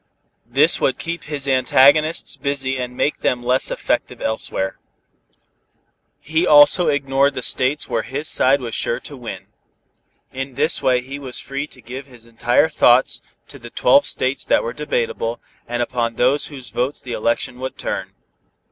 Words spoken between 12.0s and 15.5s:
his entire thoughts to the twelve states that were debatable,